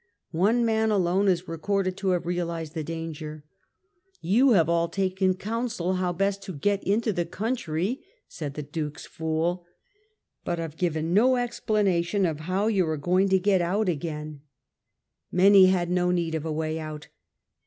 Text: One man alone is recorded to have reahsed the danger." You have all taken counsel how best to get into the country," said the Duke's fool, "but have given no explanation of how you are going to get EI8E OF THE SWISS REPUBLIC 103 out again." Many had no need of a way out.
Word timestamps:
One 0.33 0.65
man 0.65 0.89
alone 0.89 1.27
is 1.27 1.47
recorded 1.47 1.95
to 1.97 2.09
have 2.09 2.23
reahsed 2.23 2.73
the 2.73 2.83
danger." 2.83 3.43
You 4.39 4.53
have 4.53 4.67
all 4.67 4.89
taken 4.89 5.35
counsel 5.35 5.93
how 5.93 6.11
best 6.11 6.41
to 6.41 6.53
get 6.53 6.83
into 6.83 7.13
the 7.13 7.23
country," 7.23 8.01
said 8.27 8.55
the 8.55 8.63
Duke's 8.63 9.05
fool, 9.05 9.67
"but 10.43 10.57
have 10.57 10.75
given 10.75 11.13
no 11.13 11.35
explanation 11.35 12.25
of 12.25 12.39
how 12.49 12.65
you 12.65 12.89
are 12.89 12.97
going 12.97 13.29
to 13.29 13.37
get 13.37 13.61
EI8E 13.61 13.79
OF 13.81 13.85
THE 13.85 13.91
SWISS 13.91 14.03
REPUBLIC 14.03 14.03
103 14.09 14.09
out 14.09 14.23
again." 14.23 14.41
Many 15.51 15.65
had 15.67 15.91
no 15.91 16.09
need 16.09 16.33
of 16.33 16.45
a 16.47 16.51
way 16.51 16.79
out. 16.79 17.07